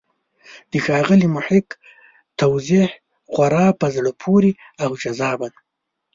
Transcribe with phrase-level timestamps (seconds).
[0.71, 1.67] د ښاغلي محق
[2.39, 2.87] توضیح
[3.31, 4.51] خورا په زړه پورې
[4.83, 5.59] او جذابه ده.